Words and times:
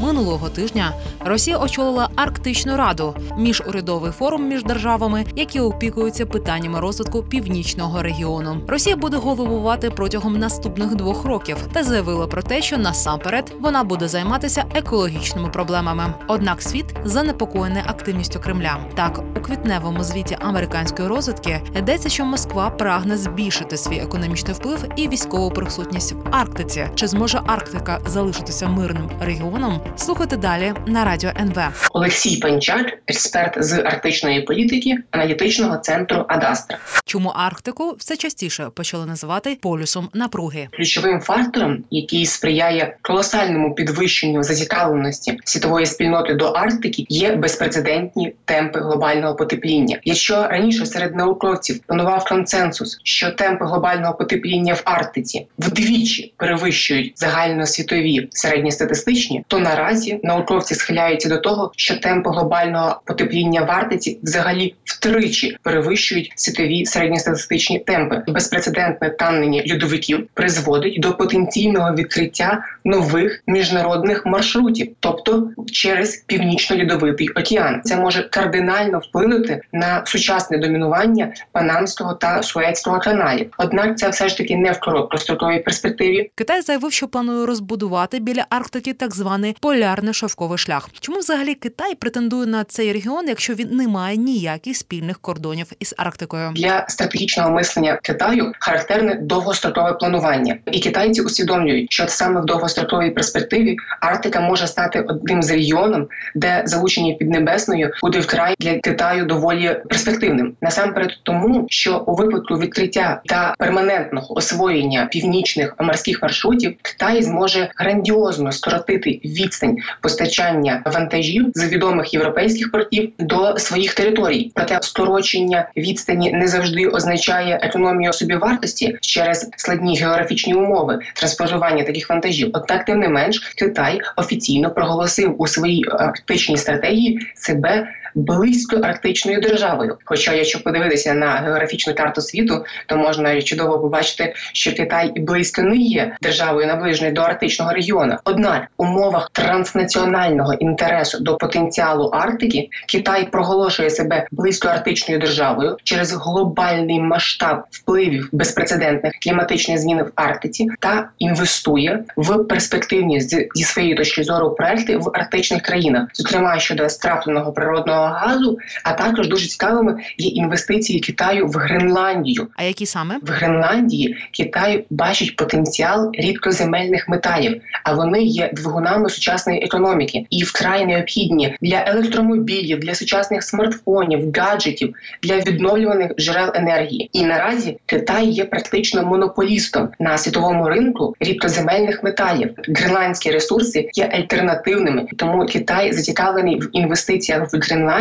Минулого 0.00 0.48
тижня 0.48 0.92
Росія 1.24 1.58
очолила 1.58 2.08
Арктичну 2.16 2.76
раду 2.76 3.14
міжурядовий 3.38 4.12
форум 4.12 4.48
між 4.48 4.64
державами, 4.64 5.24
які 5.36 5.60
опікуються 5.60 6.26
питаннями 6.26 6.80
розвитку 6.80 7.22
північного 7.22 8.02
регіону. 8.02 8.60
Росія 8.68 8.96
буде 8.96 9.16
головувати 9.16 9.90
протягом 9.90 10.38
наступних 10.38 10.94
двох 10.94 11.24
років 11.24 11.56
та 11.72 11.84
заявила 11.84 12.26
про 12.26 12.42
те, 12.42 12.62
що 12.62 12.78
насамперед 12.78 13.52
вона 13.60 13.84
буде 13.84 14.08
займатися 14.08 14.64
екологічними 14.74 15.48
проблемами. 15.48 16.14
Однак 16.28 16.62
світ 16.62 16.94
занепокоєний 17.04 17.82
активністю 17.86 18.40
Кремля. 18.40 18.78
Так, 18.94 19.20
у 19.36 19.40
квітневому 19.40 20.04
звіті 20.04 20.36
американської 20.40 21.08
розвідки 21.08 21.60
йдеться, 21.78 22.08
що 22.08 22.24
Москва 22.24 22.70
прагне 22.70 23.16
збільшити 23.16 23.76
свій 23.76 23.98
економічний 23.98 24.54
вплив 24.54 24.84
і 24.96 25.08
військову 25.08 25.50
присутність 25.50 26.12
в 26.12 26.16
Арктиці. 26.30 26.88
Чи 26.94 27.06
зможе 27.08 27.40
Арктика 27.46 28.00
залишитися 28.06 28.68
мирним 28.68 29.10
регіоном? 29.20 29.80
Слухайте 29.96 30.36
далі 30.36 30.72
на 30.86 31.04
радіо 31.04 31.30
НВ. 31.40 31.88
Олексій 31.92 32.36
Панчак, 32.36 32.86
експерт 33.06 33.64
з 33.64 33.78
арктичної 33.78 34.42
політики 34.42 34.96
аналітичного 35.10 35.76
центру 35.76 36.24
Адастра. 36.28 36.78
Чому 37.04 37.28
Арктику 37.28 37.94
все 37.98 38.16
частіше 38.16 38.70
почали 38.74 39.06
називати 39.06 39.58
полюсом 39.62 40.08
напруги? 40.14 40.68
Ключовим 40.72 41.20
фактором, 41.20 41.84
який 41.90 42.26
сприяє 42.26 42.96
колосальному 43.02 43.74
підвищенню 43.74 44.42
зацікавленості 44.42 45.38
світової 45.44 45.86
спільноти 45.86 46.34
до 46.34 46.46
Арктики, 46.46 47.06
є 47.08 47.36
безпрецедентні 47.36 48.34
темпи 48.44 48.80
глобального 48.80 49.34
потепління. 49.34 49.98
Якщо 50.04 50.48
раніше 50.48 50.86
серед 50.86 51.16
науковців 51.16 51.80
панував 51.86 52.24
консенсус, 52.24 53.00
що 53.02 53.30
темпи 53.30 53.64
глобального 53.64 54.14
потепління 54.14 54.74
в 54.74 54.82
Арктиці 54.84 55.46
вдвічі 55.58 56.34
перевищують 56.36 57.12
загальносвітові 57.18 58.28
середньостатистичні, 58.30 59.44
то 59.48 59.58
наразі 59.76 60.20
науковці 60.22 60.74
схиляються 60.74 61.28
до 61.28 61.38
того, 61.38 61.72
що 61.76 61.96
темпи 61.96 62.30
глобального 62.30 63.00
потепління 63.04 63.62
в 63.62 63.70
Арктиці 63.70 64.18
взагалі 64.22 64.74
втричі 64.84 65.58
перевищують 65.62 66.32
світові 66.36 66.86
середньостатистичні 66.86 67.78
темпи. 67.78 68.22
Безпрецедентне 68.28 69.10
танення 69.10 69.62
льодовиків 69.72 70.28
призводить 70.34 71.00
до 71.00 71.12
потенційного 71.12 71.94
відкриття 71.94 72.64
нових 72.84 73.42
міжнародних 73.46 74.26
маршрутів, 74.26 74.92
тобто 75.00 75.50
через 75.72 76.16
північно-льодовитий 76.16 77.28
океан. 77.28 77.80
Це 77.84 77.96
може 77.96 78.22
кардинально 78.22 78.98
вплинути 78.98 79.60
на 79.72 80.02
сучасне 80.06 80.58
домінування 80.58 81.32
Панамського 81.52 82.14
та 82.14 82.42
Суецького 82.42 82.98
каналів. 82.98 83.50
Однак 83.58 83.98
це 83.98 84.08
все 84.08 84.28
ж 84.28 84.36
таки 84.36 84.56
не 84.56 84.72
в 84.72 84.80
короткостроковій 84.80 85.58
перспективі. 85.58 86.30
Китай 86.34 86.62
заявив, 86.62 86.92
що 86.92 87.08
планує 87.08 87.46
розбудувати 87.46 88.18
біля 88.18 88.46
Арктики 88.50 88.92
так 88.92 89.14
званий 89.14 89.56
полярний 89.66 90.14
шовковий 90.14 90.58
шлях. 90.58 90.88
Чому 91.00 91.18
взагалі 91.18 91.54
Китай 91.54 91.94
претендує 91.94 92.46
на 92.46 92.64
цей 92.64 92.92
регіон, 92.92 93.28
якщо 93.28 93.54
він 93.54 93.68
не 93.70 93.88
має 93.88 94.16
ніяких 94.16 94.76
спільних 94.76 95.18
кордонів 95.18 95.72
із 95.80 95.94
Арктикою? 95.96 96.52
Для 96.54 96.84
стратегічного 96.88 97.50
мислення 97.50 97.98
Китаю 98.02 98.52
характерне 98.58 99.14
довгострокове 99.14 99.92
планування, 99.92 100.56
і 100.72 100.80
китайці 100.80 101.22
усвідомлюють, 101.22 101.92
що 101.92 102.08
саме 102.08 102.40
в 102.40 102.44
довгостроковій 102.44 103.10
перспективі 103.10 103.76
Арктика 104.00 104.40
може 104.40 104.66
стати 104.66 105.00
одним 105.00 105.42
з 105.42 105.50
регіоном, 105.50 106.08
де 106.34 106.62
залучення 106.64 107.14
піднебесною 107.14 107.90
буде 108.02 108.20
вкрай 108.20 108.54
для 108.58 108.78
Китаю 108.78 109.24
доволі 109.24 109.80
перспективним. 109.88 110.56
Насамперед, 110.60 111.10
тому 111.22 111.66
що 111.70 112.04
у 112.06 112.14
випадку 112.14 112.54
відкриття 112.54 113.22
та 113.26 113.54
перманентного 113.58 114.38
освоєння 114.38 115.08
північних 115.12 115.74
морських 115.78 116.22
маршрутів 116.22 116.76
Китай 116.82 117.22
зможе 117.22 117.70
грандіозно 117.76 118.52
скоротити 118.52 119.20
відстань 119.56 119.76
постачання 120.00 120.82
вантажів 120.86 121.46
з 121.54 121.64
відомих 121.64 122.14
європейських 122.14 122.70
портів 122.70 123.12
до 123.18 123.58
своїх 123.58 123.94
територій. 123.94 124.52
Проте 124.54 124.78
скорочення 124.82 125.68
відстані 125.76 126.32
не 126.32 126.48
завжди 126.48 126.86
означає 126.86 127.58
економію 127.62 128.12
собівартості 128.12 128.96
через 129.00 129.50
складні 129.56 129.98
географічні 129.98 130.54
умови 130.54 130.98
транспортування 131.14 131.84
таких 131.84 132.10
вантажів. 132.10 132.50
Однак, 132.52 132.84
тим 132.84 132.98
не 132.98 133.08
менш, 133.08 133.38
Китай 133.38 134.00
офіційно 134.16 134.70
проголосив 134.70 135.34
у 135.38 135.46
своїй 135.46 135.84
арктичній 135.90 136.56
стратегії 136.56 137.18
себе. 137.34 137.88
Близько 138.16 138.76
арктичною 138.76 139.40
державою. 139.40 139.98
Хоча, 140.04 140.32
якщо 140.32 140.62
подивитися 140.62 141.14
на 141.14 141.30
географічну 141.30 141.94
карту 141.94 142.20
світу, 142.20 142.64
то 142.86 142.96
можна 142.96 143.42
чудово 143.42 143.78
побачити, 143.78 144.34
що 144.52 144.74
Китай 144.74 145.12
близько 145.16 145.62
не 145.62 145.76
є 145.76 146.16
державою 146.22 146.66
наближеною 146.66 147.14
до 147.14 147.20
арктичного 147.20 147.72
регіону. 147.72 148.16
Однак 148.24 148.62
в 148.78 148.82
умовах 148.82 149.30
транснаціонального 149.32 150.54
інтересу 150.54 151.18
до 151.20 151.36
потенціалу 151.36 152.04
Арктики 152.04 152.68
Китай 152.88 153.28
проголошує 153.30 153.90
себе 153.90 154.26
близько 154.30 154.68
арктичною 154.68 155.20
державою 155.20 155.76
через 155.84 156.12
глобальний 156.12 157.00
масштаб 157.00 157.64
впливів 157.70 158.28
безпрецедентних 158.32 159.12
кліматичних 159.22 159.78
змін 159.78 160.02
в 160.02 160.12
Арктиці 160.14 160.68
та 160.80 161.08
інвестує 161.18 162.04
в 162.16 162.44
перспективні 162.44 163.20
зі 163.20 163.64
своєї 163.64 163.94
точки 163.94 164.24
зору 164.24 164.50
проекти 164.54 164.96
в 164.96 165.10
арктичних 165.14 165.62
країнах, 165.62 166.08
зокрема 166.14 166.58
щодо 166.58 166.88
скрапленого 166.88 167.52
природного 167.52 168.05
газу, 168.08 168.58
а 168.84 168.92
також 168.92 169.28
дуже 169.28 169.46
цікавими 169.46 170.02
є 170.18 170.28
інвестиції 170.28 171.00
Китаю 171.00 171.46
в 171.46 171.52
Гренландію. 171.52 172.48
А 172.56 172.62
які 172.62 172.86
саме 172.86 173.18
в 173.22 173.30
Гренландії 173.30 174.16
Китай 174.30 174.84
бачить 174.90 175.36
потенціал 175.36 176.10
рідкоземельних 176.14 177.08
металів, 177.08 177.62
а 177.84 177.94
вони 177.94 178.22
є 178.22 178.50
двигунами 178.52 179.10
сучасної 179.10 179.64
економіки 179.64 180.26
і 180.30 180.42
вкрай 180.42 180.86
необхідні 180.86 181.56
для 181.60 181.84
електромобілів, 181.86 182.80
для 182.80 182.94
сучасних 182.94 183.42
смартфонів, 183.42 184.32
гаджетів, 184.36 184.94
для 185.22 185.36
відновлюваних 185.36 186.16
джерел 186.18 186.52
енергії. 186.54 187.10
І 187.12 187.24
наразі 187.24 187.78
Китай 187.86 188.26
є 188.26 188.44
практично 188.44 189.02
монополістом 189.02 189.88
на 189.98 190.18
світовому 190.18 190.68
ринку 190.68 191.14
рідкоземельних 191.20 192.02
металів. 192.02 192.50
Гренландські 192.68 193.30
ресурси 193.30 193.90
є 193.94 194.10
альтернативними, 194.12 195.06
тому 195.16 195.46
Китай 195.46 195.92
зацікавлений 195.92 196.58
в 196.60 196.70
інвестиціях 196.72 197.52
в 197.52 197.56
Гренландію 197.56 197.95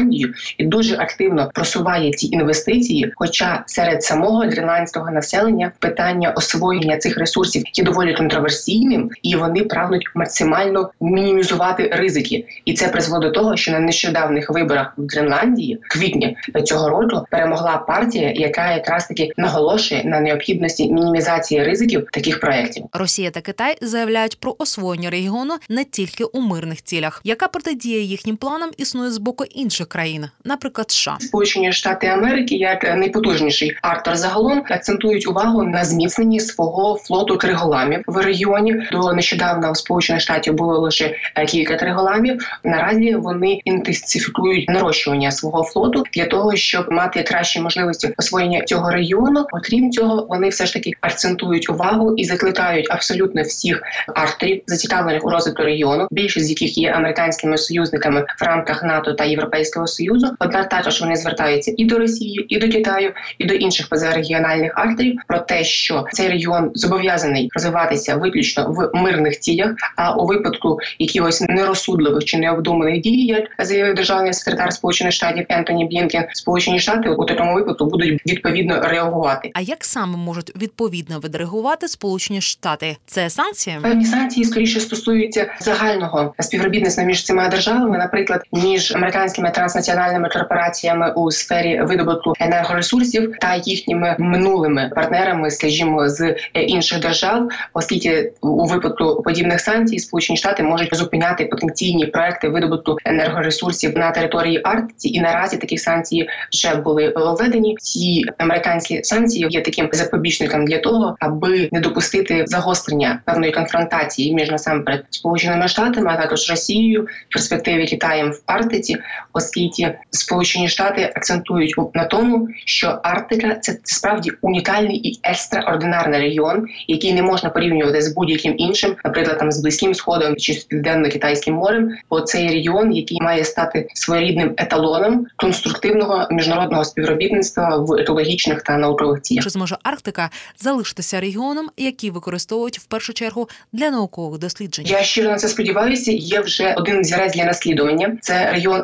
і 0.58 0.66
дуже 0.66 0.98
активно 0.98 1.52
просуває 1.54 2.12
ці 2.12 2.28
інвестиції. 2.28 3.14
Хоча 3.16 3.64
серед 3.68 4.04
самого 4.04 4.40
гренландського 4.40 5.12
населення 5.12 5.72
питання 5.80 6.34
освоєння 6.38 6.98
цих 6.98 7.18
ресурсів 7.18 7.64
є 7.74 7.84
доволі 7.84 8.14
контроверсійним, 8.14 9.10
і 9.24 9.36
вони 9.36 9.64
прагнуть 9.64 10.12
максимально 10.16 10.90
мінімізувати 11.02 11.90
ризики. 11.94 12.46
І 12.66 12.74
це 12.74 12.88
призводить 12.88 13.26
до 13.26 13.40
того, 13.40 13.58
що 13.58 13.72
на 13.72 13.80
нещодавних 13.80 14.50
виборах 14.50 14.94
в 14.98 15.06
Гренландії 15.08 15.80
квітні 15.90 16.38
цього 16.66 16.90
року 16.90 17.26
перемогла 17.32 17.78
партія, 17.78 18.32
яка 18.36 18.74
якраз 18.74 19.08
таки 19.08 19.32
наголошує 19.38 20.04
на 20.04 20.20
необхідності 20.20 20.94
мінімізації 20.94 21.64
ризиків 21.64 22.08
таких 22.12 22.40
проєктів. 22.40 22.84
Росія 22.94 23.32
та 23.32 23.42
Китай 23.42 23.78
заявляють 23.82 24.40
про 24.40 24.56
освоєння 24.60 25.10
регіону 25.10 25.54
не 25.70 25.84
тільки 25.84 26.24
у 26.24 26.42
мирних 26.42 26.84
цілях. 26.84 27.22
Яка 27.24 27.48
протидія 27.48 28.00
їхнім 28.00 28.38
планам 28.38 28.70
існує 28.78 29.12
з 29.12 29.18
боку 29.18 29.44
інших 29.44 29.75
країн, 29.84 30.25
наприклад, 30.44 30.91
США? 30.91 31.18
Сполучені 31.19 31.74
Штати 31.74 32.08
Америки, 32.08 32.56
як 32.56 32.84
найпотужніший 32.84 33.78
актор 33.81 34.16
загалом, 34.16 34.63
акцентують 34.69 35.28
увагу 35.28 35.63
на 35.63 35.86
зміцненні 35.86 36.40
свого 36.40 37.00
флоту 37.03 37.38
криголамів 37.38 38.03
в 38.08 38.18
регіоні. 38.18 38.88
До 38.91 39.14
нещодавно 39.14 39.72
в 39.72 39.78
Сполучених 39.78 40.22
Штатів 40.22 40.53
було 40.53 40.80
лише 40.80 41.16
кілька 41.47 41.75
криголамів. 41.75 42.59
Наразі 42.64 43.16
вони 43.16 43.59
інтенсифікують 43.66 44.69
нарощування 44.69 45.31
свого 45.31 45.64
флоту 45.64 46.03
для 46.14 46.25
того, 46.25 46.56
щоб 46.56 46.91
мати 46.91 47.24
кращі 47.24 47.62
можливості 47.62 48.14
освоєння 48.18 48.62
цього 48.62 48.91
регіону. 48.91 49.46
Окрім 49.52 49.91
цього, 49.91 50.26
вони 50.29 50.50
все 50.50 50.66
ж 50.66 50.73
таки 50.73 50.91
акцентують 51.02 51.70
увагу 51.70 52.16
і 52.17 52.26
закликають 52.26 52.88
абсолютно 52.91 53.41
всіх 53.41 53.82
артерів, 54.08 54.64
зацікавлених 54.67 55.26
у 55.26 55.29
розвитку 55.29 55.64
регіону, 55.64 56.08
більшість 56.11 56.46
з 56.46 56.50
яких 56.50 56.78
є 56.78 56.91
американськими 56.91 57.58
союзниками 57.58 58.26
в 58.40 58.44
рамках 58.44 58.84
НАТО 58.84 59.14
та 59.14 59.23
Європейського 59.23 59.65
союзу. 59.66 60.28
Однак 60.40 60.70
також 60.70 61.02
вони 61.02 61.16
звертаються 61.16 61.73
і 61.78 61.85
до 61.85 62.00
Росії, 62.00 62.46
і 62.50 62.58
до 62.59 62.70
Китаю, 62.70 63.14
і 63.38 63.46
до 63.46 63.53
інших 63.53 63.90
позарегіональних 63.90 64.72
акторів 64.76 65.20
про 65.28 65.40
те, 65.40 65.64
що 65.64 66.06
цей 66.12 66.28
регіон 66.28 66.72
зобов'язаний 66.73 67.50
розвиватися 67.56 68.16
виключно 68.16 68.66
в 68.70 68.97
мирних 68.97 69.40
цілях. 69.40 69.72
А 69.96 70.16
у 70.16 70.26
випадку 70.26 70.79
якихось 71.00 71.41
нерозсудливих 71.41 72.26
чи 72.26 72.38
необдуманих 72.38 73.02
дій, 73.02 73.26
як 73.26 73.44
заявив 73.59 73.96
державний 73.96 74.34
секретар 74.34 74.73
Сполучених 74.73 75.14
Штатів 75.14 75.46
Ентоні 75.50 75.85
Блінкен, 75.85 76.26
Сполучені 76.34 76.79
Штати 76.79 77.09
у 77.09 77.26
такому 77.26 77.53
випадку 77.53 77.85
будуть 77.85 78.22
відповідно 78.26 78.82
реагувати. 78.82 79.52
А 79.53 79.62
як 79.62 79.85
саме 79.85 80.17
можуть 80.17 80.56
відповідно 80.62 81.20
відреагувати 81.20 81.88
Сполучені 81.88 82.41
Штати? 82.41 82.97
Це 83.06 83.29
санкції? 83.29 83.78
Певні 83.82 84.06
санкції 84.06 84.46
скоріше 84.46 84.79
стосуються 84.79 85.52
загального 85.59 86.34
співробітництва 86.40 87.03
між 87.03 87.23
цими 87.23 87.50
державами, 87.50 87.97
наприклад, 87.97 88.44
між 88.52 88.96
американськими 88.96 89.52
транснаціональними 89.55 90.29
корпораціями 90.29 91.13
у 91.16 91.31
сфері 91.31 91.81
видобутку 91.81 92.34
енергоресурсів 92.40 93.35
та 93.41 93.55
їхніми 93.55 94.16
минулими 94.19 94.91
партнерами, 94.96 95.52
скажімо, 95.52 96.09
з 96.09 96.22
е, 96.22 96.35
інших 96.53 96.99
держав, 96.99 97.49
оскільки 97.73 98.31
у 98.41 98.66
випадку 98.66 99.22
подібних 99.22 99.59
санкцій 99.59 99.99
Сполучені 99.99 100.37
Штати 100.37 100.63
можуть 100.63 100.96
зупиняти 100.96 101.46
потенційні 101.46 102.05
проекти 102.05 102.49
видобутку 102.49 102.97
енергоресурсів 103.05 103.97
на 103.97 104.11
території 104.11 104.61
Арктиці, 104.63 105.09
і 105.09 105.22
наразі 105.22 105.57
такі 105.57 105.78
санкції 105.78 106.29
вже 106.53 106.75
були 106.75 107.13
введені. 107.16 107.75
Ці 107.79 108.23
американські 108.37 109.03
санкції 109.03 109.47
є 109.49 109.61
таким 109.61 109.90
запобіжником 109.91 110.66
для 110.66 110.78
того, 110.78 111.16
аби 111.19 111.69
не 111.72 111.79
допустити 111.79 112.43
загострення 112.47 113.22
певної 113.25 113.52
конфронтації 113.52 114.34
між 114.34 114.49
насамперед 114.49 115.05
сполученими 115.09 115.67
штатами, 115.67 116.11
а 116.13 116.22
також 116.22 116.49
Росією 116.49 117.07
в 117.29 117.34
перспективі 117.34 117.87
Китаєм 117.87 118.31
в 118.31 118.41
Арктиці, 118.46 118.97
оскільки 119.46 119.97
Сполучені 120.12 120.70
Штати 120.70 121.12
акцентують 121.16 121.76
на 121.94 122.06
тому, 122.06 122.47
що 122.66 123.00
Арктика 123.03 123.56
це 123.56 123.78
справді 123.84 124.32
унікальний 124.42 124.97
і 124.97 125.20
екстраординарний 125.24 126.20
регіон, 126.20 126.66
який 126.88 127.14
не 127.14 127.22
можна 127.22 127.50
порівнювати 127.50 128.02
з 128.02 128.14
будь-яким 128.14 128.53
іншим, 128.58 128.96
наприклад, 129.06 129.40
там 129.40 129.52
з 129.52 129.62
близьким 129.62 129.94
сходом 129.94 130.36
чи 130.36 130.53
з 130.53 130.64
південно-китайським 130.64 131.53
морем. 131.53 131.92
Бо 132.09 132.22
цей 132.22 132.50
регіон, 132.50 132.96
який 132.96 133.22
має 133.22 133.46
стати 133.46 133.88
своєрідним 133.94 134.53
еталоном 134.58 135.28
конструктивного 135.36 136.28
міжнародного 136.32 136.86
співробітництва 136.86 137.78
в 137.78 137.94
екологічних 137.94 138.62
та 138.62 138.78
наукових 138.78 139.22
цілях. 139.22 139.44
Чи 139.44 139.50
зможе 139.50 139.78
Арктика 139.84 140.30
залишитися 140.59 141.20
регіоном, 141.20 141.70
який 141.78 142.09
використовують 142.09 142.80
в 142.80 142.86
першу 142.86 143.14
чергу 143.14 143.50
для 143.74 143.91
наукових 143.91 144.40
досліджень? 144.40 144.86
Я 144.86 145.03
щиро 145.03 145.32
на 145.32 145.38
це 145.38 145.48
сподіваюся. 145.48 146.12
Є 146.12 146.40
вже 146.40 146.74
один 146.78 147.03
зірець 147.03 147.34
для 147.34 147.46
наслідування. 147.46 148.18
Це 148.22 148.52
регіон 148.52 148.84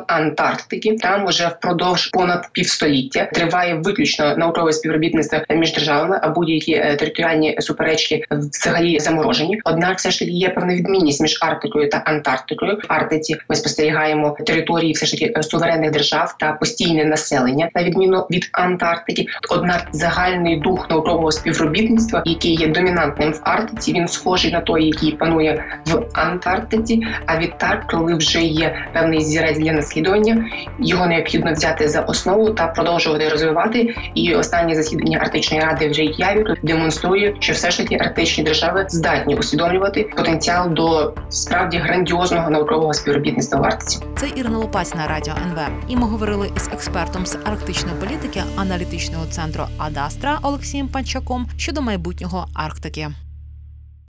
Антарктики. 0.52 0.96
Там 0.96 1.26
вже 1.26 1.48
впродовж 1.48 2.06
понад 2.06 2.48
півстоліття 2.52 3.28
триває 3.32 3.74
виключно 3.74 4.36
наукове 4.36 4.72
співробітництво 4.72 5.38
між 5.50 5.72
державами, 5.72 6.20
а 6.22 6.28
будь-які 6.28 6.72
е, 6.72 6.96
територіальні 6.96 7.56
суперечки 7.60 8.24
взагалі 8.30 8.98
заморожені. 8.98 9.60
Однак, 9.64 9.98
все 9.98 10.10
ж 10.10 10.18
таки 10.18 10.30
є 10.30 10.48
певна 10.48 10.74
відмінність 10.74 11.20
між 11.20 11.38
Арктикою 11.42 11.88
та 11.88 11.98
Антарктикою. 11.98 12.76
В 12.76 12.84
Арктиці 12.88 13.36
ми 13.48 13.56
спостерігаємо 13.56 14.36
території 14.46 14.92
все 14.92 15.06
ж 15.06 15.12
таки 15.12 15.32
е, 15.36 15.42
суверенних 15.42 15.90
держав 15.90 16.36
та 16.40 16.52
постійне 16.52 17.04
населення, 17.04 17.68
на 17.74 17.84
відміну 17.84 18.26
від 18.30 18.48
Антарктики. 18.52 19.26
Однак 19.50 19.88
загальний 19.92 20.56
дух 20.56 20.90
наукового 20.90 21.32
співробітництва, 21.32 22.22
який 22.26 22.54
є 22.54 22.66
домінантним 22.66 23.32
в 23.32 23.40
Арктиці, 23.42 23.92
він 23.92 24.08
схожий 24.08 24.52
на 24.52 24.60
той, 24.60 24.86
який 24.86 25.12
панує 25.12 25.64
в 25.86 26.02
Антарктиці. 26.14 27.06
А 27.26 27.38
відтак, 27.38 27.86
коли 27.90 28.14
вже 28.14 28.40
є 28.40 28.76
певний 28.92 29.20
зірець 29.20 29.58
для 29.58 29.72
наслідування, 29.72 30.41
його 30.78 31.06
необхідно 31.06 31.52
взяти 31.52 31.88
за 31.88 32.00
основу 32.00 32.50
та 32.50 32.66
продовжувати 32.66 33.28
розвивати. 33.28 33.94
І 34.14 34.34
останнє 34.34 34.74
засідання 34.74 35.18
Арктичної 35.18 35.62
ради 35.62 35.88
вже 35.88 36.02
яві 36.02 36.44
демонструє, 36.62 37.36
що 37.40 37.52
все 37.52 37.70
ж 37.70 37.78
таки 37.78 37.94
арктичні 38.00 38.44
держави 38.44 38.86
здатні 38.88 39.34
усвідомлювати 39.36 40.10
потенціал 40.16 40.70
до 40.70 41.14
справді 41.28 41.78
грандіозного 41.78 42.50
наукового 42.50 42.94
співробітництва 42.94 43.60
в 43.60 43.64
Арктиці. 43.64 43.98
Це 44.16 44.28
Ірина 44.36 44.58
Лопаць 44.58 44.94
на 44.94 45.06
радіо 45.06 45.34
НВ. 45.46 45.58
І 45.88 45.96
ми 45.96 46.06
говорили 46.06 46.50
із 46.56 46.68
експертом 46.72 47.26
з 47.26 47.38
арктичної 47.44 47.96
політики 48.00 48.42
аналітичного 48.56 49.26
центру 49.26 49.64
Адастра 49.78 50.38
Олексієм 50.42 50.88
Панчаком 50.88 51.48
щодо 51.56 51.82
майбутнього 51.82 52.46
Арктики. 52.54 53.08